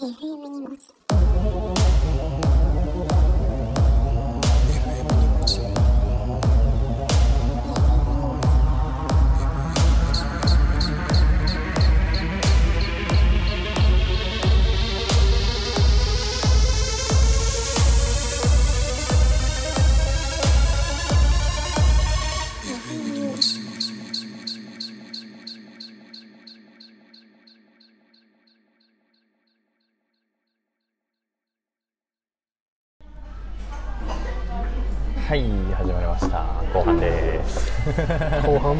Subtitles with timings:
[0.00, 0.78] FM 荷物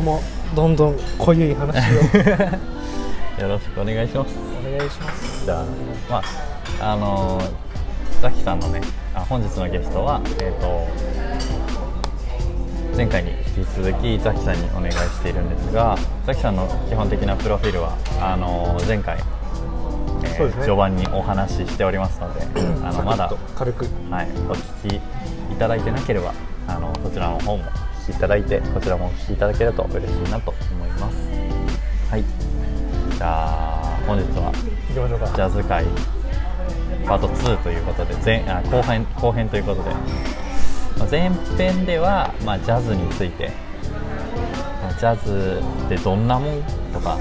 [0.00, 0.22] も
[0.54, 3.40] どんどん濃ゆい話を。
[3.40, 4.34] よろしくお願いします。
[4.60, 5.44] お願いします。
[5.44, 5.64] じゃあ
[6.10, 6.22] ま
[6.80, 7.40] ああの
[8.20, 8.80] ザキさんのね
[9.14, 10.86] あ本日のゲストはえっ、と
[12.96, 15.96] 前回に引き続きザキさんにお願いしているんですが
[16.26, 19.18] ザキさんの基本的なプロフィールはあの前回、
[20.24, 20.52] えーね。
[20.52, 22.42] 序盤にお話ししておりますので
[22.84, 23.86] あのまだ軽く。
[24.10, 25.00] はい、お聞きい
[25.56, 26.34] ただいてなければ
[26.66, 27.64] あのそちらの方も
[28.00, 31.16] お聞きいただいてこちらもお聞きいただけると嬉しいなと思います。
[32.10, 32.24] はい。
[33.16, 34.52] じゃあ本日は
[34.92, 35.84] ジャズ界
[37.06, 39.90] パート2ということで前あ後編後編ということで、
[40.98, 43.50] まあ前編では、まあ、ジャズについて。
[44.82, 46.62] まあジャズってどんなもん
[46.92, 47.18] とか、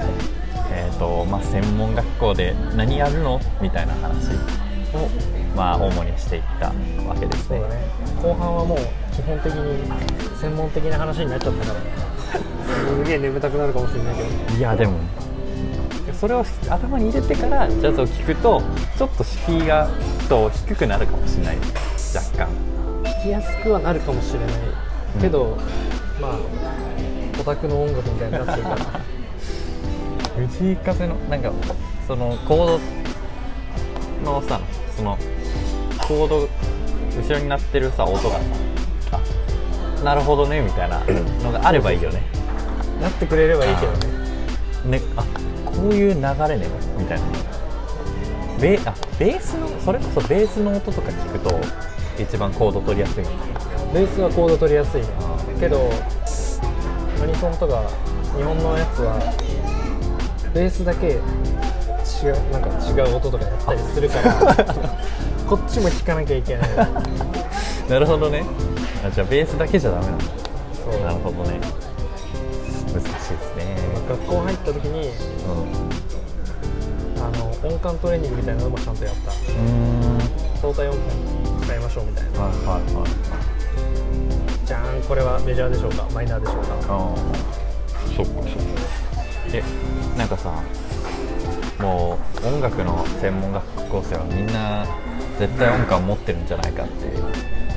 [0.72, 4.30] えーとまあ、専門学校で何やるのみたいな話
[4.94, 5.08] を、
[5.54, 6.72] まあ、主にしていった
[7.06, 7.60] わけですね。
[7.60, 7.66] ね。
[8.22, 8.78] 後半はもう
[9.20, 11.80] 基本的に専門的な話になっちゃったから。
[13.00, 14.58] すげえ眠たくなるかもしれないけど。
[14.58, 14.98] いやでも。
[16.18, 18.62] それを頭に入れてからジャズを聴くと
[18.98, 19.88] ちょっと敷居が
[20.28, 21.56] と低くなるかもしれない。
[22.14, 22.48] 若干。
[23.04, 24.48] 聞きやすくはなるかもしれない。
[25.20, 25.56] けど、
[26.20, 26.38] まあ
[27.40, 28.76] オタクの音楽みたいになってるから。
[30.48, 31.52] 藤井風のなんか
[32.06, 32.78] そのコー
[34.24, 34.60] ドのさ
[34.96, 35.18] その
[36.06, 36.48] コード
[37.18, 38.69] 後ろになってるさ音がさあ
[40.04, 41.00] なるほどねみたいな
[41.42, 42.22] のがあればいいよね。
[43.00, 44.98] なってくれればいいけどね。
[44.98, 45.22] ねあ
[45.64, 46.66] こういう流れね
[46.98, 47.24] みたいな。
[48.60, 51.60] ベあベースのそれこそベースの音とか聞くと
[52.22, 53.24] 一番コード取りやすい
[53.94, 55.02] ベースはコード取りやすい。
[55.58, 55.90] けど
[57.22, 57.82] アニソンとか
[58.36, 59.18] 日本のやつは
[60.54, 64.54] ベースだけ違うなんか違う音とかやったりするから
[65.48, 66.68] こっちも弾かなきゃいけない。
[67.88, 68.44] なるほどね
[69.04, 70.24] あじゃあベースだけじゃダメなんだ。
[70.74, 71.00] そう。
[71.00, 71.60] なるほどね。
[72.92, 73.76] 難しいですね。
[74.08, 75.12] 学校入った時にう
[77.18, 79.30] あの音感トレーニングみたいなのもちゃんとやった。
[79.30, 79.40] んうー
[80.16, 80.20] ん。
[80.60, 81.06] 相対音感
[81.62, 82.40] 使いましょうみたいな。
[82.40, 84.66] はいはいはい。
[84.66, 86.08] じゃんこれはメジャーでしょうか？
[86.14, 86.74] マイナーでしょうか？
[86.88, 87.16] ああ
[88.16, 88.52] そっかそっか。
[89.52, 89.62] え
[90.16, 90.52] なんかさ
[91.80, 94.86] もう音楽の専門学校生はみんな
[95.38, 97.06] 絶対音感持ってるんじゃないかって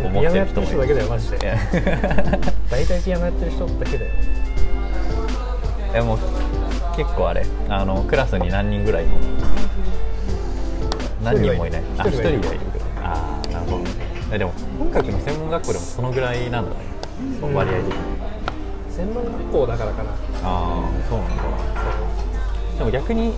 [0.02, 1.38] 思ピアノってやってる人だる人もいるけだよマジで。
[2.70, 4.12] 大体ピアノやってる人だけだよ。
[5.96, 6.18] え もう
[6.96, 7.46] 結構あれ。
[7.70, 9.12] あのクラスに何人ぐらいの？
[11.24, 11.84] 何人もいない。
[11.98, 12.59] あ一人はいいるぐらい
[13.04, 13.90] ああなるほどね。
[14.31, 16.75] えでも音楽の専門学校でもそのぐらいなんだね。
[17.40, 17.94] その割合的に。
[18.90, 20.10] 専門学校だからかな。
[20.10, 21.44] ああそうなんだ。
[22.78, 23.34] でも逆に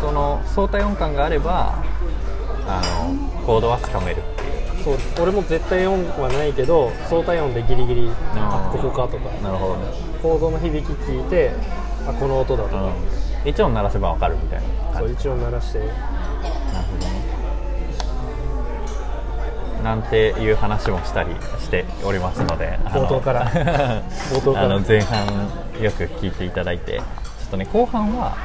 [0.00, 1.74] その相対音感があれば
[2.66, 4.22] あのコードはつかめる
[4.84, 9.30] そう俺も絶対音はないけど相対音でギリギリあここかとか。
[9.42, 9.86] なるほどね。
[10.22, 11.52] コードの響き聞いて
[12.06, 13.48] あこの音だとか、うん。
[13.48, 14.62] 一音鳴らせばわかるみたい
[14.92, 15.78] なそう一応鳴らして。
[15.78, 17.22] なるほどね。
[19.82, 23.50] なんていう話もしたりしておりますので冒頭から。
[24.32, 24.66] 冒頭から。
[24.66, 25.26] あの前半
[25.80, 28.36] よく聞いていただいてちょっとね後半は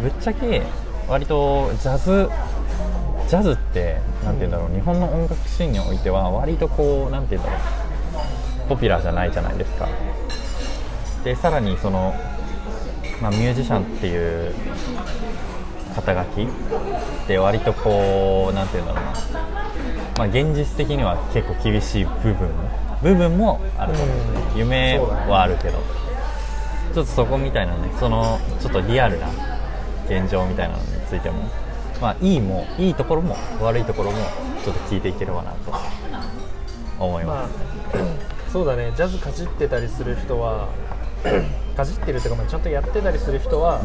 [0.00, 0.62] ぶっちゃけ
[1.08, 2.30] 割とジャズ
[3.30, 7.58] ジャズってなんて言うんだろう日本の音楽シーンにおいては割とこうなんて言うんだろ
[8.66, 9.88] うポピュラーじゃないじゃないですか。
[11.22, 12.12] でさらにその、
[13.22, 14.52] まあ、ミュージシャンっていう
[15.94, 16.46] 肩書きっ
[17.28, 19.12] て割とこうなんて言うんだろうな。
[20.18, 22.48] まあ、現実的には結構厳しい部分。
[22.48, 22.70] も
[23.00, 24.16] 部分もあると思う、
[24.54, 24.58] うん。
[24.58, 25.78] 夢そうだねはあるけど、
[26.94, 29.28] ちょっとそこみたいなねそのちょっとリアルな
[30.06, 31.48] 現状みたいなのについても
[32.00, 34.18] まあいいもいいところも悪いところも
[34.64, 35.72] ちょっと聞いていければなと
[36.98, 37.48] 思いままあ
[38.52, 38.92] そうだね。
[38.96, 40.68] ジャズかじってたりする人は
[41.76, 43.80] かじってるっていうか、まあ、ちゃんとやってたりする人は、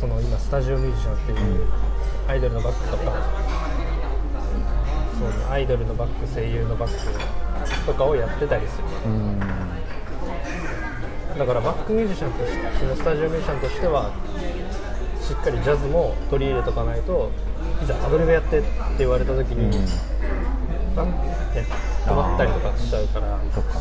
[0.00, 1.66] その今スタジオミュージシャンっていう
[2.26, 3.12] アイドルのバックとか
[5.18, 8.88] そうねアイドルのバック声優のバックとかをやってたりする。
[8.88, 9.38] すうん。
[11.38, 14.10] だからバックミュージシャンとしてそのスタジオミュージシャンとしては
[15.26, 17.30] しっかりジャズも取り入れとかないと
[17.82, 18.68] いざアドリブやってって
[18.98, 19.70] 言われた時に、
[20.94, 21.44] なん。
[21.54, 21.62] て
[22.04, 23.40] 止まったりとかしちゃうから。
[23.54, 23.78] そっか。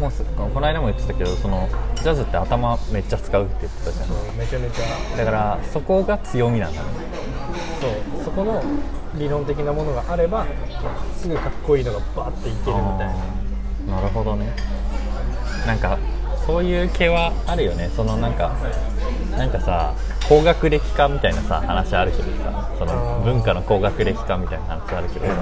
[0.00, 4.36] もうすこの間も言ってたけどそのジャズって頭めっちゃ使うって言ってたじゃん。
[4.38, 5.16] めちゃめちゃ。
[5.16, 6.88] だからそこが強みなんだね。
[7.80, 8.62] そうそこの
[9.16, 10.46] 理論的なものがあれば
[11.16, 13.14] すぐかっこいいのがバーっていけるみたい
[13.88, 13.96] な。
[13.96, 14.54] なるほどね。
[15.66, 15.98] なんか
[16.46, 17.90] そういう系はあるよね。
[17.94, 18.56] そのなんか
[19.36, 19.94] なんかさ
[20.28, 25.26] 高学歴化みたいなさ話あるけどさその文化の高学歴化みたいな話あるけど。
[25.26, 25.32] さ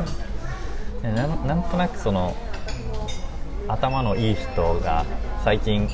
[1.02, 2.34] ねなんなんとなくその
[3.68, 5.04] 頭のいい人が
[5.44, 5.88] 最近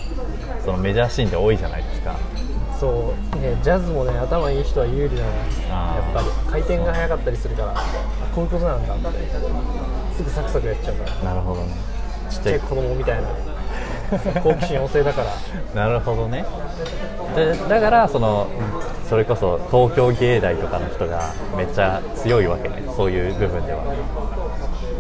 [0.65, 2.17] そのメジャーシーンで多いじゃないですか。
[2.79, 3.37] そう。
[3.39, 5.29] ねジャズもね頭いい人は有利なの
[5.71, 6.03] あー。
[6.03, 6.27] やっぱり。
[6.51, 7.73] 回転が速かったりするから。
[7.75, 7.83] あ
[8.35, 9.19] こういうことなんだって。
[10.17, 11.33] すぐサクサクやっちゃうから。
[11.33, 11.75] なるほどね。
[12.31, 13.29] ちっちゃい子供みたいな
[14.43, 15.23] 好奇心旺盛だか
[15.75, 15.85] ら。
[15.87, 16.45] なるほどね。
[17.35, 18.47] でだからその
[19.09, 21.23] それこそ東京芸大とかの人が
[21.57, 22.83] めっちゃ強いわけね。
[22.97, 23.81] そういう部分では。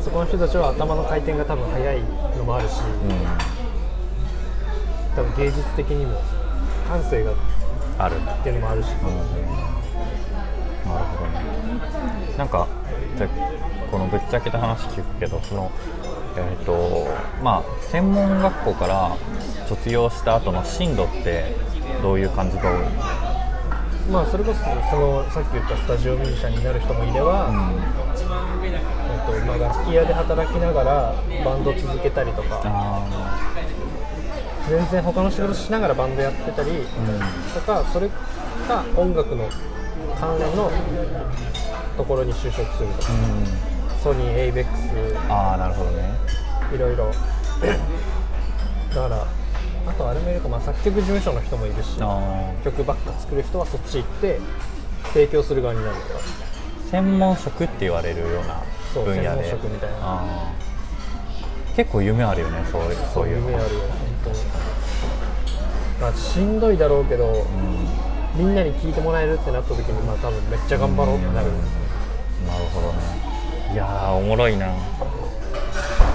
[0.00, 1.99] そこの人たちは頭の回転が多分速い
[2.38, 2.81] のもあるし。
[2.81, 3.26] うん。
[5.14, 6.19] 多分芸術的にも
[6.88, 7.35] 感性がっ
[7.99, 8.17] ある。
[8.43, 8.87] ていうのもあるし。
[8.87, 9.05] なる
[11.19, 11.43] ほどね。
[12.37, 12.67] なんか
[13.17, 13.31] じゃあ
[13.91, 15.70] このぶっちゃけた話聞くけどその
[16.37, 17.08] えっ、と
[17.43, 19.17] まあ専門学校から
[19.69, 21.55] 卒業した後の進路って
[22.02, 22.79] どういう感じが多い？
[22.79, 22.87] の
[24.11, 27.50] まあそれこそそのさっき言ったスタジオミュージシャンになる人もいれば、
[28.62, 31.14] えっとまあ、楽器屋で働きながら
[31.44, 33.06] バンド続けたりとかあ
[34.69, 36.85] 全然他の仕事しながらバンドやってたりーうん。
[37.55, 39.49] とかそれか音楽の
[40.19, 40.70] 関連の
[41.96, 43.08] ところに就職するとか
[44.02, 46.12] ソニー、エイベックああなるほどね。
[46.70, 47.06] スいろいろ。
[47.06, 49.26] だから
[49.87, 51.99] あとあれもいるか、まあ、作曲事務所の人もいるし
[52.64, 54.40] 曲ばっか作る人はそっち行って
[55.12, 56.20] 提供する側になるとか。
[56.90, 58.62] 専門職って言われるような
[59.04, 59.22] 分野で。
[59.22, 60.25] 専門職みたいな。
[61.76, 63.50] 結構夢あるよねそういうそういうの。
[63.50, 63.90] 夢あるよ本
[64.25, 64.37] 当に。
[66.00, 67.46] まあしんどいだろうけど、
[68.34, 71.46] みんなに聞いてもらえるってなった時にまあ多分めっちゃ頑張ろうってなる、
[72.46, 73.31] なるほどね
[73.72, 74.66] いやーおもろいな。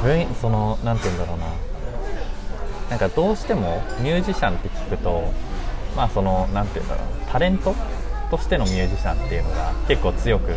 [0.03, 1.45] 分そのなんて言うんだろうな。
[2.89, 5.23] なんかどうしてもミュージシャンって聞くと
[5.95, 7.07] まあそのなんて言うんだろう。
[7.31, 7.75] タレント
[8.29, 10.53] としてのミュージシャンっていうのが結構強く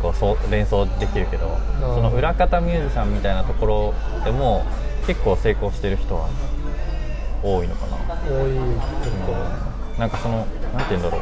[0.00, 3.94] こうそう連想できるけどその裏方ミュージシャンみたいなところ
[4.24, 4.64] でも
[5.06, 6.28] 結構成功してる人は
[7.42, 7.96] 多いのかな。
[8.24, 8.52] 多い
[9.04, 9.34] 結構。
[9.98, 11.20] なんかそのなんて言うんだろう。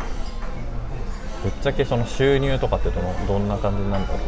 [1.45, 4.19] ぶっちゃけその収入とかってどのどんな感じなんだろう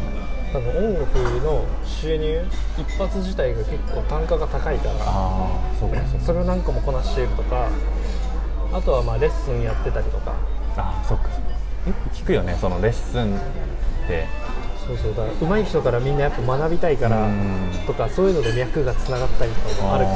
[0.53, 2.41] 多分音楽の収入
[2.77, 4.95] 一発自体が結構単価が高いから
[5.79, 6.25] そうかそうか。
[6.25, 7.67] それを何個もこなしているとか
[8.73, 10.33] あとはまあレッスンやってたりとか。
[10.77, 13.39] ああそっかよく聞くよねそのレッスンっ
[14.07, 14.25] て。
[14.87, 17.71] そうそうだから上手い人からみんなやっぱ学びたいからうん。
[17.85, 20.11] とかそういうので脈がつながったりとかもあるか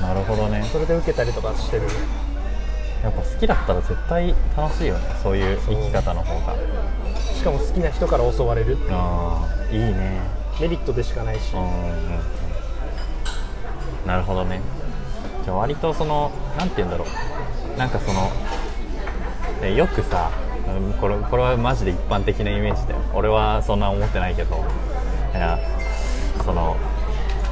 [0.00, 0.62] らなるほどね。
[0.70, 1.84] それで受けたりとかしてる。
[3.02, 6.54] やっぱ好きだったら絶対楽しいよねそういう生き方の方が。
[7.34, 8.90] しかも好きな人から教われるっていう。
[8.92, 10.20] ああいいね。
[10.60, 11.54] メリットでしかないし。
[11.54, 12.20] うんうんうん。
[14.06, 14.60] なるほどね。
[15.44, 17.78] じゃあ割とそのなんて言うんだろう。
[17.78, 18.30] なんかその
[19.62, 20.30] えよくさ
[20.68, 23.00] うんこれこれはマジで一般的なイメージだよ。
[23.14, 24.64] 俺はそんな思ってないけど。
[25.34, 25.58] いや
[26.44, 26.76] その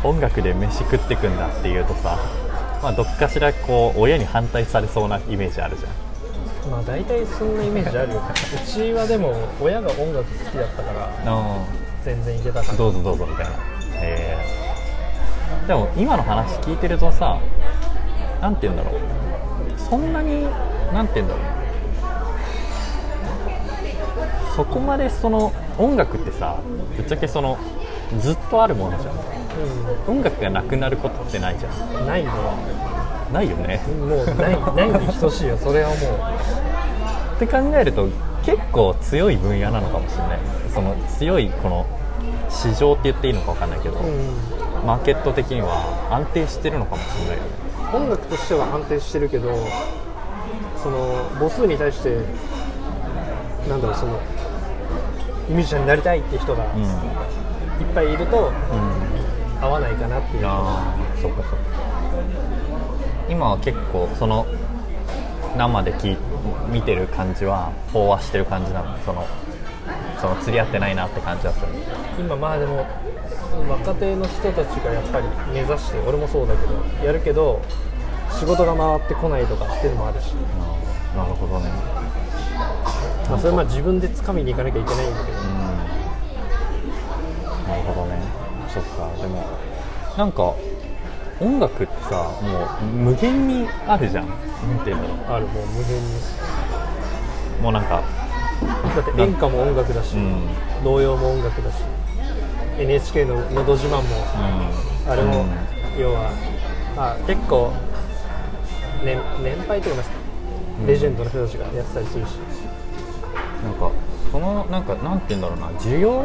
[0.04, 2.18] 音楽で飯食ってくんだっていうとさ
[2.82, 6.70] まあどっかしらこう親に反対されそうなイメージあるじゃん。
[6.70, 11.08] まあ大体そんなイメージあるようちはでも親が音楽好きだったから。
[11.26, 11.64] あ
[12.04, 12.78] 全然いけたから。
[12.78, 13.52] どうぞどうぞみたいな。
[14.02, 15.66] えー。
[15.66, 17.38] でも今の話聞いてるとさ
[18.40, 19.00] なんて言うんだろう。
[19.78, 20.44] そんなに
[20.92, 21.44] なんて言うんだろう。
[24.56, 26.58] そこまでその音楽ってさ
[26.96, 27.58] ぶっちゃけその
[28.20, 29.14] ずっとあるものじゃん。
[30.08, 32.00] 音楽がなくなることってないじゃん。
[32.00, 32.30] うんないね
[33.32, 33.80] ないよね。
[33.86, 35.98] もうない ないに等しいよそれはもう。
[37.36, 38.08] って考えると
[38.44, 40.38] 結構強い分野なのかもしれない
[40.72, 41.86] その強いこの
[42.48, 44.86] 市場って言っていいのか分かんないけど、うん。
[44.86, 47.50] マーケット的には安定してるのかもしれないよね。
[47.94, 49.54] 音楽としては安定してるけど
[50.82, 52.16] その母数に対して
[53.68, 54.18] なんだろうその
[55.48, 59.62] ミュージシャンになりたいって人がいっうんぱいいるとうん。
[59.62, 60.46] 合わないかなっていう。
[60.46, 61.56] ああそっかそっか。
[63.28, 64.46] 今は結構その
[65.56, 66.16] 生で聞い
[66.72, 68.98] 見てる感じは飽和してる感じなの？
[69.04, 69.24] その
[70.22, 71.66] その釣り合ってないなって感じはする。
[72.16, 72.86] 今まあでも
[73.68, 76.74] 若手の人たちがやっぱり目指して俺もそうだけど
[77.04, 77.60] やるけど
[78.30, 80.34] 仕事が回ってこないとかっていうのもあるし。
[81.16, 81.70] なるほどね。
[83.28, 85.46] まあ、それはまあ自分で掴みに行かなきゃいけないんだけど、うん。
[87.68, 88.22] なるほどね。
[88.72, 89.10] そっか。
[89.20, 89.44] でも
[90.16, 90.54] なんか
[91.40, 94.28] 音楽ってさもう無限にあるじゃん。
[94.28, 96.02] なんていうんだろあるもう無限に。
[97.58, 98.02] うもうなんか
[98.96, 100.48] だって演歌も音楽だし、うん。
[100.84, 101.76] 童謡も音楽だし
[102.78, 104.02] NHK の「のど自慢」も
[105.06, 105.12] うん。
[105.12, 106.00] あれも、うん。
[106.00, 106.30] 要は、
[106.96, 107.72] まあ、結構
[109.04, 110.02] 年年配というか、
[110.80, 110.86] うん。
[110.86, 112.30] レジェンドの人たちがやってたりするし、
[113.64, 113.90] なんか
[114.30, 115.66] そのなんかなんて言うんだろうな。
[115.78, 116.24] 需要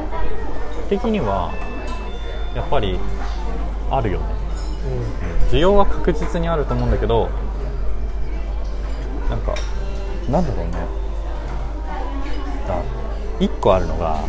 [0.89, 1.51] 的には
[2.55, 3.00] やっぱり
[3.89, 4.25] あるよね。
[5.51, 7.29] 需要は確実にあると思うんだけど
[9.29, 9.53] なんか
[10.29, 11.06] なんだろうね
[12.67, 12.81] だ
[13.39, 14.24] 一個あるのが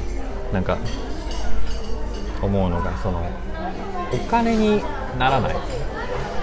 [0.52, 0.78] なんか
[2.40, 3.28] 思うのがその
[4.12, 4.83] お金に
[5.18, 5.54] ならない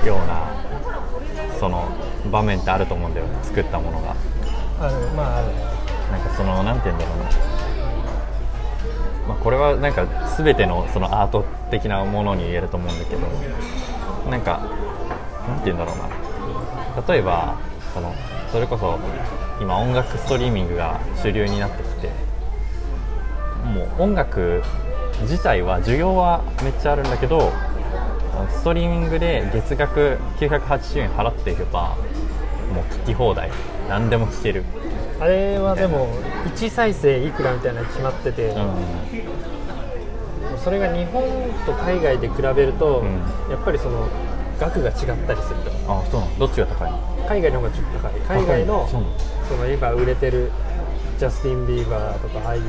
[0.05, 0.51] ような
[1.59, 1.87] その
[2.31, 4.15] 場面ってあると思うんだよ作ったものが。
[4.79, 5.47] あるまあある。
[6.11, 7.23] なんかそのなんて言うんだろうな、
[9.29, 10.05] まあ、これはなんか
[10.37, 13.21] 全てのそのアート的なものに言えると思うんだけど
[14.29, 14.59] なんか
[15.47, 16.09] なんて言うんだろうな。
[17.07, 17.57] 例えば
[17.93, 18.13] その
[18.51, 18.99] それこそ
[19.61, 22.09] 今音楽ストリーミングが主流になってきて
[23.63, 24.61] もう音楽
[25.21, 27.51] 自体は需要はめっちゃあるんだけど
[28.49, 31.95] ストリーミングで月額980円払っていけば
[32.73, 33.49] もう聞き放題
[33.87, 34.63] 何でも聞ける。
[35.19, 36.09] あれはでも
[36.45, 38.75] 1再生いくらみたいなの決まってて、うん。
[40.57, 41.23] それが日本
[41.65, 43.19] と海外で比べると、うん。
[43.49, 44.09] やっぱりその
[44.59, 45.71] 額が違ったりすると。
[45.87, 46.39] あそうなの。
[46.39, 46.97] どっちが高いの？
[47.29, 48.19] 海外の方がちょっと高い。
[48.41, 48.89] 海外の
[49.47, 50.51] その今売れてる
[51.19, 52.63] ジャスティン・ビーバーとかああいう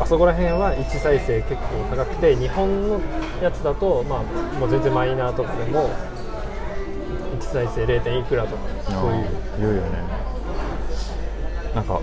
[0.00, 3.00] あそこら辺は1再生結構高くて日本の
[3.42, 4.22] やつだと、まあ、
[4.58, 5.90] もう全然マイナーとかでも
[7.38, 8.00] 1再生 0.
[8.02, 9.26] 点いくらとかそういう。
[9.58, 9.88] 言うよね
[11.74, 12.00] なんか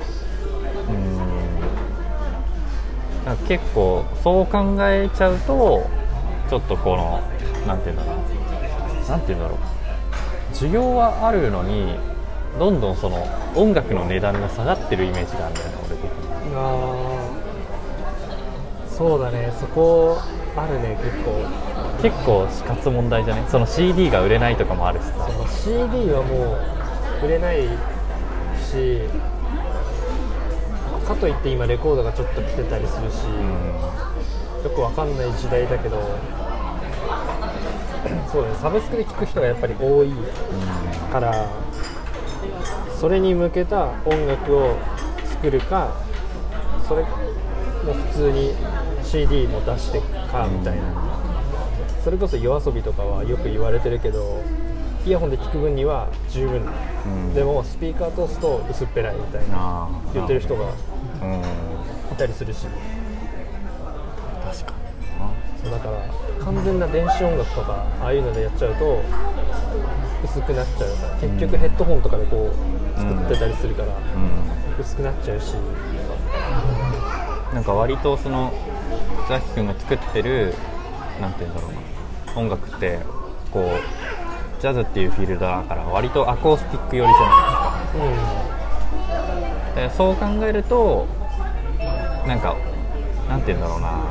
[0.89, 1.17] うん。
[3.25, 5.89] なんか結構そう考えちゃうと
[6.49, 7.21] ちょっとこの
[7.65, 9.09] なんていうんだろう。
[9.09, 9.57] なんていうんだろう。
[10.53, 11.97] 需要はあるのに
[12.57, 16.55] どんどんその音楽の値段が下がってるイメージがあるんだよね俺的に。
[16.55, 19.53] あーそうだね。
[19.59, 20.17] そこ
[20.55, 21.31] あるね結構。
[22.01, 23.45] 結構死活問題じゃね？
[23.47, 25.27] その CD が売れないとかもあるしさ。
[25.27, 26.57] その CD はも
[27.23, 27.63] う売れない
[28.59, 29.01] し
[31.07, 33.23] かといって今レコードがちょっと来てたりするし、
[34.63, 35.97] よくわかんない時代だけど
[38.31, 38.55] そうだね。
[38.61, 40.11] サブスクで聴く人がやっぱり多い
[41.11, 41.49] から
[42.99, 44.75] それに向けた音楽を
[45.25, 45.95] 作るか
[46.87, 47.07] それも
[47.93, 48.53] 普通に
[49.03, 51.17] CD も出してかみたいな。
[52.03, 54.41] それこそ夜遊びとかはよく言われてるけど
[55.05, 56.61] イヤホンで聴く分には十分、
[57.05, 57.33] うん。
[57.33, 60.71] でもスピーカー通すと薄っぺらいみたいな言ってる人が
[61.21, 61.41] うん。
[61.41, 62.65] いたりするし。
[64.43, 64.73] 確か
[65.61, 69.01] そうだから完全な電子音楽とかああいうのでやっちゃうと
[70.23, 72.51] 薄くなっちゃうから結局ヘッドホンとかでこ
[72.95, 73.89] う作ってたりするから
[74.79, 75.53] 薄くなっちゃうし。
[77.53, 78.51] なんか割とその
[79.29, 80.53] ザキ君が作ってる
[81.21, 82.99] なんて言うんだろうな音楽って
[83.51, 87.31] こうジャズっていうフィールドだから割とアコースティック寄りじゃな
[89.75, 90.01] いですか。
[90.09, 91.07] でそう考えると
[92.27, 92.55] なんか
[93.29, 94.01] なんて言うんだろうな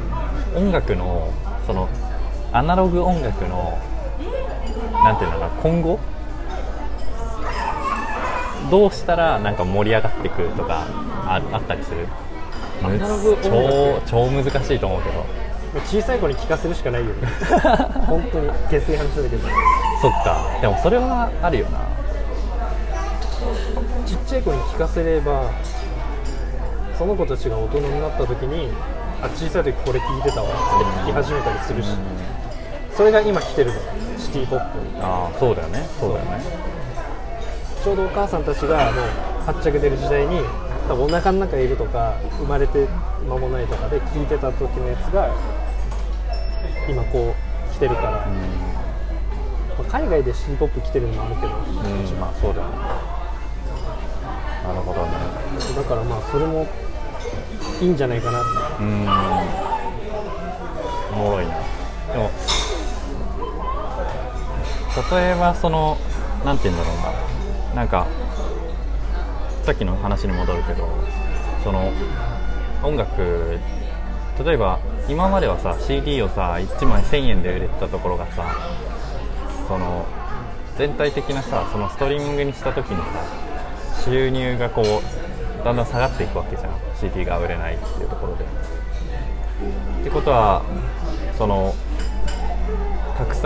[0.57, 1.31] 音楽の
[1.67, 1.89] その
[2.53, 3.79] アナログ音楽の
[5.07, 5.99] なんて言うんだろうな今後？
[8.71, 10.85] どうしたらなんか盛り上がってくるとか
[11.27, 12.09] ああったりする？
[13.43, 15.21] 超超難しいと思うけど。
[15.21, 15.47] うん
[15.85, 17.29] 小さい子に聞かせるしかないよね。
[18.09, 19.47] 本当に下水話だけど。
[20.01, 20.39] そっか。
[20.63, 21.81] でもそれはあるよな。
[24.07, 25.43] ちっちゃい子に聞かせれば
[26.97, 28.71] その子たちが大人になった時に
[29.23, 30.57] あ小さい時これ聞いてたわって
[31.03, 31.89] 聞き始めたりするし
[32.97, 33.81] それが今来てるの。
[34.19, 34.79] シティポップ。
[35.01, 35.87] ああそうだよね。
[36.01, 36.41] そうだよね。
[37.85, 39.05] ちょうどお母さんたちがもう
[39.47, 40.41] はっちゃけてる時代に
[40.89, 42.89] 多分お腹の中にいるとか生まれて
[43.29, 45.31] 間もないとかで聞いてた時のやつが
[46.89, 47.35] 今こ
[47.71, 48.19] う来てるから、ま
[49.81, 52.77] あ海外でシティポップ来てるのもあるけど、うん、うん、まあそうだよね。
[54.65, 55.13] なるほどね。
[55.77, 56.67] だからまあそれも
[57.81, 58.49] いいんじゃないかなって。
[58.83, 59.07] うん。
[61.13, 61.55] おもろいな。
[62.13, 62.31] でも
[65.11, 65.99] 例えばその
[66.45, 67.37] なんて言うんだろうな。
[67.77, 68.07] なんか
[69.65, 70.89] さっきの話に戻るけど
[71.63, 71.93] その
[72.83, 73.59] 音楽
[74.43, 78.47] 例えば今まではさ CD をさ1枚1000円で売れてたところがさ
[79.69, 80.07] その
[80.79, 83.03] 全体的なさそのストリーミングにした時にさ
[84.05, 86.73] 収入がこうだんだん下がっていくわけじゃん。
[86.99, 88.45] CD が売れないっていうところで。
[90.01, 90.63] ってことは
[91.37, 91.75] その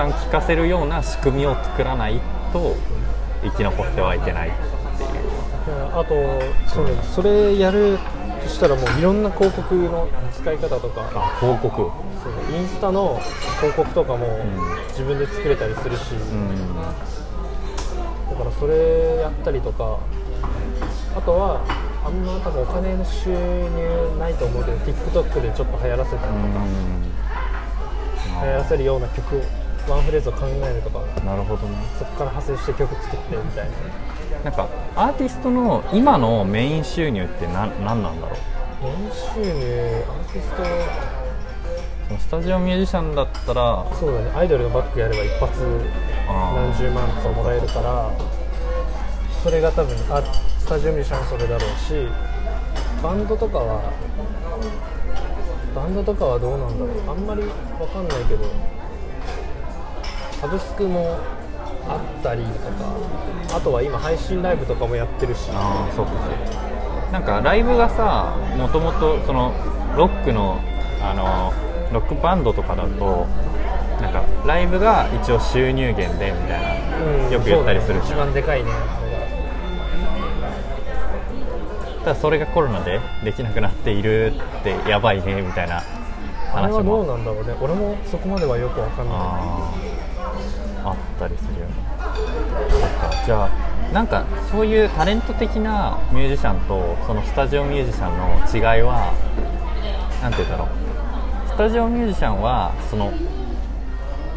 [0.01, 2.21] さん聴かせるような仕組みを作らない
[2.55, 2.75] と
[3.43, 5.21] 生き残ってはいけないっていう。
[5.93, 6.15] あと
[6.67, 7.99] そうねそれやる
[8.43, 11.11] としたらもういろんな広告の使い方とか。
[11.15, 11.77] あ広告。
[11.77, 13.21] そうインスタの
[13.61, 14.31] 広告とかもん
[14.89, 16.75] 自分で作れたりするし、うん。
[16.77, 16.85] だ
[18.37, 19.99] からそれやったりとか。
[21.15, 21.61] あとは
[22.07, 26.65] あんま多分お金の収入ないと思うけど TikTok でちょっと流行らせたりとか、
[28.45, 29.43] 流行らせるような曲を
[29.89, 31.77] ワンフレーズを考えるとかなるほどね。
[31.99, 33.77] そこから派生して曲作ってみたいな。
[34.45, 38.39] なんかアーティストの今のメイン収入って何何なんだろう？
[38.83, 38.93] 年
[39.35, 40.63] 収入アーティスト。
[42.09, 44.31] そのスタジオミュージシャンだったらそうだね。
[44.35, 45.63] アイドルのバックやれば一発
[46.27, 48.11] 何十万とかもらえるから
[49.43, 50.23] それが多分あ
[50.59, 52.09] スタジオミュージシャンはそれだろうし
[53.03, 53.93] バンドとかは
[55.75, 57.11] バンドとかはどうなんだろう。
[57.11, 58.45] あんまりわかんないけど
[60.41, 61.19] サブスクも
[61.89, 65.51] あったりとかあとは今配信ライブとかもやってるし。
[65.53, 66.21] ああそうかそう
[66.55, 66.71] か。
[67.13, 69.53] なんかライブがさもともとその
[69.97, 70.61] ロックの
[71.03, 71.53] あの
[71.93, 73.27] ロックバンドとかだと
[74.01, 78.03] なんかライブが一応収入源でみたいな、うんよく言ったりするね。
[78.05, 78.71] 一番でかいね。
[82.05, 85.83] ただそれがコロナでできなくなっているってやばいねみたいな
[86.55, 87.55] あれ話はどうもなんだろうね。
[87.61, 89.90] 俺もそこまではよくわかんない
[90.85, 91.75] あったりするよね。
[92.71, 93.51] そっかじゃあ
[93.93, 99.13] なんかそういうタレント的なミュージシャンとそのスタジオミュージシャンの違いは
[100.23, 100.69] なんて言うんだろう。
[101.49, 103.13] スタジオミュージシャンはその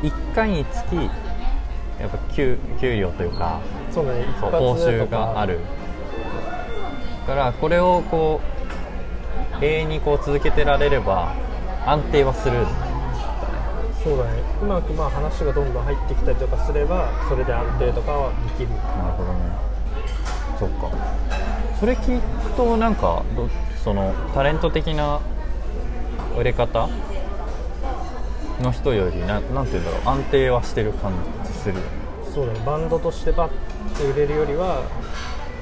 [0.02, 5.60] 1回につきやっぱ給給料というかそうねそう報酬がある
[7.26, 8.42] からこれをこ
[9.62, 11.34] う永遠にこう続けてられれば
[11.86, 12.66] 安定はする。
[14.04, 14.32] そうだね。
[14.62, 18.70] うまくまあ話がどんどん入ってきたりとかすればそれで安定とかはできる。
[18.70, 19.40] なるほどね。
[20.60, 20.90] そっか。
[21.80, 23.48] それ聞くとなんかど
[23.84, 25.22] そのタレント的な
[26.38, 26.90] 売れ方
[28.62, 31.14] の人よりななんて言うんだろう安定はしてる感
[31.46, 31.88] じするよね。
[32.34, 32.60] そうだね。
[32.66, 33.52] バンドとしてバッ
[33.98, 34.84] て売れるよりは、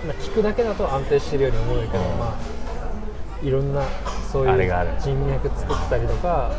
[0.06, 2.18] まあ、聞くだけだと安定してるように思うけど、うん。
[2.18, 3.84] まあいろんな
[4.32, 4.90] そういうあれがある。
[5.00, 6.52] 人脈作ったりとか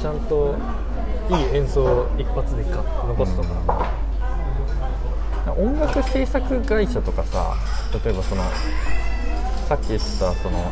[0.00, 0.56] ちゃんと
[1.30, 3.92] いい演奏を一発でか残すとか、
[5.56, 7.54] 音楽制作会社とかさ
[8.04, 8.42] 例えばその
[9.68, 10.70] さっき言ってたその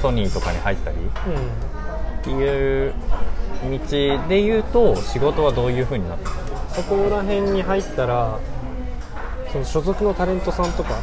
[0.00, 2.94] ソニーとかに入ったりっていう
[3.62, 8.38] 道で言うと仕事はどういう風になってるうん、そこら辺に入ったら
[9.52, 10.98] その所属のタレントさんとか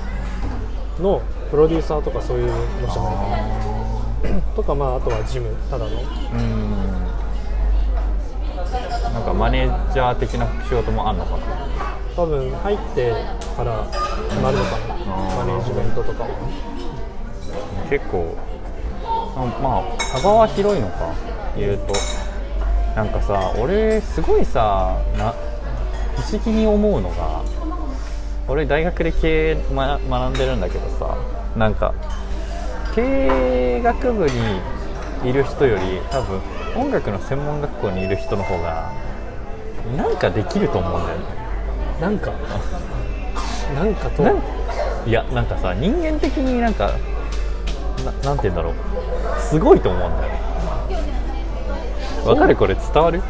[0.99, 2.53] のプロデューサーとかそういうの
[2.91, 3.11] じゃな
[3.65, 3.69] い。
[4.23, 5.91] かなとかまああとはジムただの
[9.29, 11.39] かマネージャー的な仕事もあんのかな？
[12.15, 13.11] 多分入って
[13.55, 13.87] から
[14.29, 14.85] 決まるのかな？
[15.35, 16.29] マネージメントとかは。
[17.89, 18.35] 結構
[19.35, 19.83] あまあ
[20.19, 21.13] 幅は広いのか
[21.55, 21.93] 言うと。
[22.95, 25.33] なんかさ俺すごいさな
[26.15, 27.43] 不思議に思うのが
[28.47, 31.15] 俺大学で経営、ま、学んでるんだけどさ
[31.55, 31.93] なんか
[32.95, 36.41] 経営学部にいる人より多分
[36.75, 38.91] 音楽の専門学校にいる人の方が
[39.97, 41.25] なんかできると思うんだよね。
[42.01, 42.31] なんか？
[43.75, 44.23] なんかと？
[44.23, 44.37] なん？
[45.05, 46.91] いやなんかさ人間的になんか
[48.05, 48.73] ななんて言うんだろう。
[49.41, 50.39] すごいと思うんだよね。
[52.25, 52.55] わかる？
[52.55, 53.21] これ伝わる？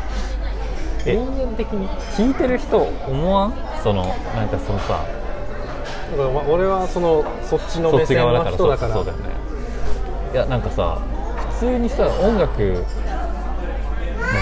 [1.06, 1.16] え？
[1.16, 1.88] 人間的に？
[2.18, 3.54] 聞いてる人思わん？
[3.84, 4.04] その
[4.36, 5.06] なんかそのさ。
[6.12, 8.52] だからまあ俺はそのそっちの目線のち側だから。
[8.56, 9.36] 人だからそうそうだよね。
[10.34, 11.00] いやなんかさ
[11.54, 12.86] 普通にさ音楽の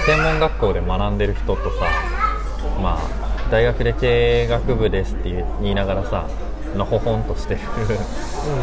[0.05, 1.85] 専門学校で学んでる人とさ
[2.77, 5.29] まあ大学で経営学部ですって
[5.61, 6.27] 言いながらさ
[6.75, 7.59] のほほんとしてる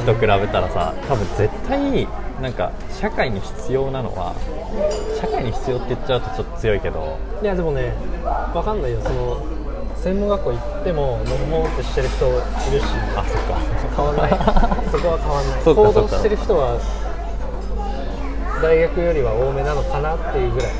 [0.02, 2.06] 人比べたらさ多分絶対
[2.40, 4.34] なんか社会に必要なのは
[5.20, 7.92] 社会に必要って言っちゃうとちょっと強いけどいやでもね
[8.54, 9.00] わかんないよ。
[9.02, 9.42] その
[9.96, 12.30] 専門学校行ってものほほんってしてる人い
[12.72, 12.84] るし
[13.16, 13.56] あそっか。
[13.96, 14.30] 変わんない。
[14.92, 15.62] そこは変わんない。
[15.64, 16.78] 行動してる人は
[18.62, 20.70] 大学よりは多めなのかなっていうぐらい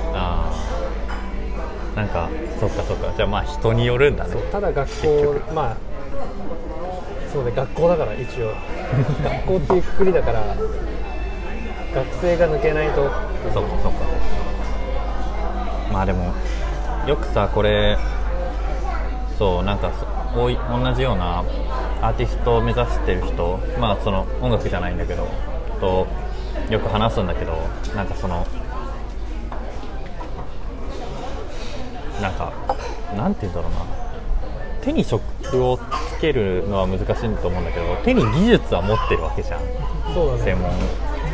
[1.94, 2.28] なんか
[2.58, 3.12] そっかそっか。
[3.16, 4.34] じゃあまあ人によるんだね。
[4.50, 5.54] ただ学結校局。
[5.54, 5.76] まあ
[7.32, 8.52] そうね学校だから一応。
[9.22, 10.40] 学校っていうくくりだから
[11.94, 12.94] 学生が抜けないと。
[13.52, 13.98] そっかそっか。
[15.92, 16.32] まあでも
[17.06, 17.96] よくさこれ
[19.38, 19.92] そうなんか
[20.32, 21.44] そおい同じような
[22.02, 25.28] アーティストを目指してる人まあその音楽じゃないんだけど
[25.80, 26.06] と
[26.70, 27.52] よく話すんだけど
[27.94, 28.46] なんかその
[32.24, 32.52] なんか
[33.14, 33.80] なんて言うんだろうな。
[34.80, 35.22] 手に職
[35.64, 37.06] をつけるのは難しい
[37.36, 39.60] と思うんだけど手に技術は持ってるわけじゃん。
[40.14, 40.52] そうだね。
[40.52, 40.70] 専門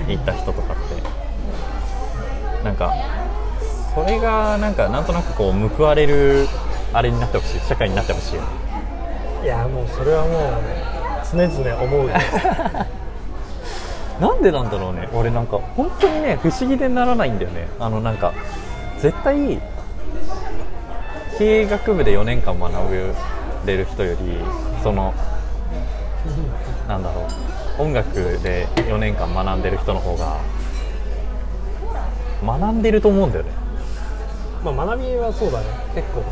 [0.09, 0.83] 行った人とかって。
[2.65, 2.93] なんか
[3.95, 6.49] それがなんかなんとなくこう報われる
[6.93, 7.61] あれになってほしい。
[7.61, 8.49] 社会になってほしいよね。
[9.45, 10.43] いやもうそれはもう
[11.31, 12.15] 常々思うよ。
[14.21, 15.09] なんでなんだろうね。
[15.15, 17.69] 俺なんか本当にね不思議でならないんだよね。
[17.79, 18.33] あのなんか
[18.99, 19.61] 絶対
[21.41, 22.71] 経営学部で4年間学
[23.65, 24.19] べる人より
[24.83, 25.15] その
[26.87, 27.27] なんだろ
[27.79, 30.39] う音楽で4年間学んでる人の方が
[32.45, 33.53] 学んでると思うんだよね。
[34.63, 35.67] まあ学びはそうだね。
[35.95, 36.23] 結構。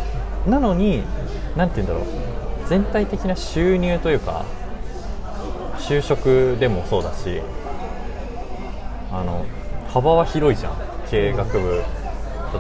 [0.51, 1.03] なのに
[1.57, 2.69] 何て言うんだろう。
[2.69, 4.45] 全体的な収入というか
[5.79, 7.41] 就職でもそうだし
[9.11, 9.47] あの
[9.89, 10.73] 幅は広いじゃん。
[11.11, 11.83] 経営学部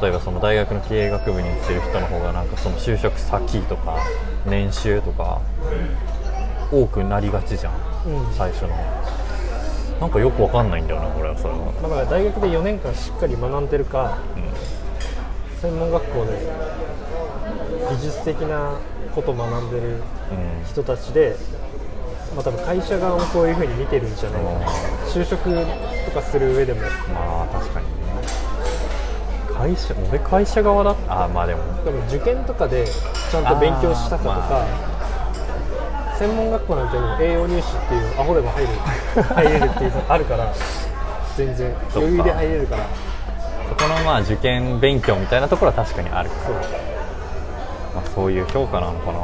[0.00, 3.96] 例えばその大学の経営学部に行ってる人の方がなんかその就職先とか
[4.46, 5.40] 年収とか
[6.70, 7.74] 多くなりがちじゃん
[8.06, 8.34] うん。
[8.34, 8.68] 最初の。
[10.00, 14.18] なんかよくわかんないんだよなこれはそれは、だから大学で4年間しっかり学んでるか
[15.60, 16.38] 専門学校で
[17.90, 18.78] 技術的な
[19.12, 19.92] こと学んでるうん。
[19.92, 21.34] うん人たちで、
[22.36, 24.66] まあ、多分会社側もそういう風に見てるんじゃないかな。
[25.06, 25.42] 就職
[26.04, 26.80] とかする上でも。
[26.82, 27.86] まあ確かに。
[27.86, 27.97] ね
[29.58, 31.62] 会社俺会社側だあまあでも。
[31.84, 34.64] 多分受験とかでちゃんと勉強したかとか、
[36.16, 38.68] 専門学校なんてもう栄養入試っていうアホでも入る。
[39.34, 40.52] 入れるっていうのあるから
[41.36, 41.74] 全然。
[41.92, 42.84] 余裕で入れるから。
[43.68, 46.44] そこのまあ受験勉強みたいなところは確かにあるから。
[46.46, 46.54] そう。
[47.96, 49.18] まあ、そういう評価なのかな。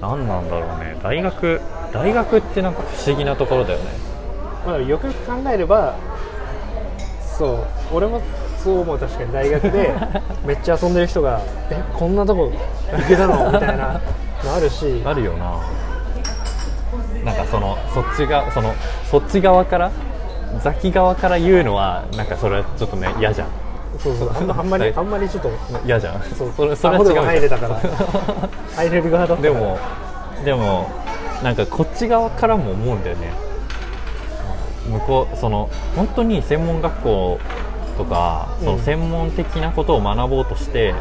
[0.00, 0.96] 何なんだろうね。
[1.02, 1.60] 大学
[1.92, 3.86] 大学ってなんか不思議なところだよね。
[4.64, 5.94] まあ、よくよく考えれば
[7.40, 7.96] そう。
[7.96, 8.20] 俺も
[8.62, 9.94] そう思う確かに大学で
[10.44, 12.52] めっちゃ遊んでる人がえこんなとこ
[12.92, 13.50] 行けたの？
[13.52, 14.00] みたいな
[14.44, 15.02] のあるし。
[15.04, 15.54] あるよな。
[17.24, 18.74] なんかそのそっちがその
[19.10, 19.90] そっち側から
[20.62, 23.48] ザキ側から言うのはなんかそれはちょっとね嫌じゃん。
[23.98, 24.30] そうそう。
[24.50, 25.50] あんまりあんまりちょっと
[25.86, 26.22] 嫌じゃん。
[26.36, 26.52] そう。
[26.56, 27.76] それそれは違う入れたから。
[28.76, 29.54] 入れる側だったから。
[29.54, 29.78] でも
[30.44, 30.88] でも
[31.42, 33.32] なんかこっち側からも思うんだよね
[34.88, 37.38] 向こうその本当に専門学校
[37.98, 40.94] とかそのうん専門的なことを学ぼうとして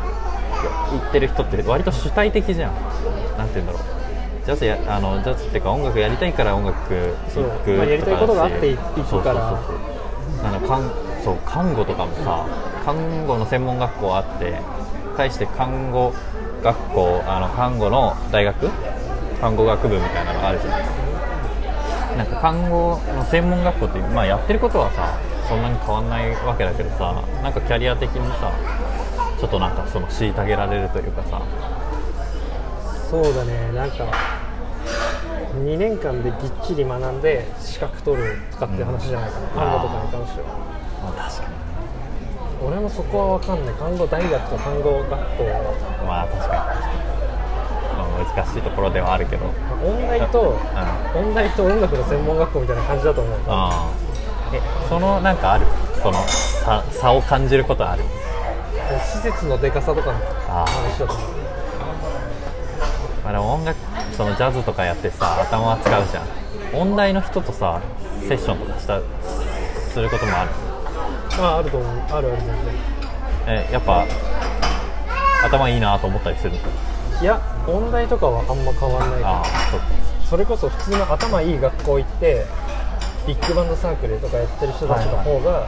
[0.91, 2.73] 行ってる人って割と主体的じゃん。
[3.37, 3.81] なんて言うんだろう。
[4.45, 7.43] ジャズやあのジャズっていうか音楽やりたいから音楽そう。
[7.43, 9.49] 行くまあやりたいことがあってと行くから。
[9.49, 10.81] そうそう看
[11.23, 12.45] そう看護とかもさ
[12.85, 14.53] 看護の専門学校あって
[15.17, 16.13] 対して看護
[16.63, 18.69] 学校あの看護の大学？
[19.41, 20.98] 看護学部みたいなのがあるじゃん
[22.19, 28.51] なんか看護の専門学校って、まあ、やってることはさそんなに変わんないわけだけどさなんかキャリア的にさ
[29.39, 31.41] ちょっとなんかその虐げられるというかさ。
[33.09, 33.71] そうだね。
[33.71, 34.11] なんか
[35.63, 39.49] 2年間でぎっちり学んで資格取るとかっていう話じゃないかな、うん。
[39.55, 40.47] 看護とかに関しては。
[41.01, 42.67] まあ確かに。
[42.67, 43.75] 俺もそこは分かんない。
[43.75, 46.03] 看護大学と看護学校は。
[46.05, 46.88] まあ確かに
[48.25, 49.45] 難しいところではあるけど。
[49.81, 53.89] 音大とあ音大と音楽の専門学校みたいな感じだと思うあ
[54.53, 55.65] えそのなんかある？
[56.01, 58.03] その差差を感じることある？
[59.01, 61.17] 施設のでかさとかの話だと思う。
[63.23, 63.77] まあ、でも音楽
[64.15, 66.81] そのジャズとかやってさ頭は使うじゃん。
[66.81, 67.81] 音大の人とさ
[68.27, 68.99] セッションとかした
[69.93, 70.51] することもある？
[71.37, 71.89] まああると思う。
[72.11, 72.55] あるある全
[73.47, 74.05] えやっぱ
[75.45, 76.61] 頭いいなと思ったりする然
[77.21, 79.85] いや音大とかはあんま変わんないああそっか。
[80.29, 82.45] それこそ普通の頭いい学校行って
[83.27, 85.67] ビッグバンドサークルとかやってる人たちの方が